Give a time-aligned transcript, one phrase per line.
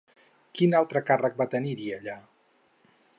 [0.59, 2.17] Quin altre càrrec va tenir-hi, allà?